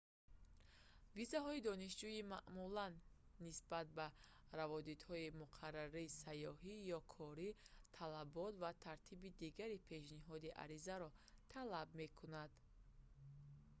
[1.17, 2.93] визаҳои донишҷӯӣ маъмулан
[3.45, 4.07] нисбат ба
[4.59, 7.49] раводидҳои муқаррарии сайёҳӣ ё корӣ
[7.97, 11.09] талабот ва тартиби дигари пешниҳоди аризаро
[11.53, 12.51] талаб мекунад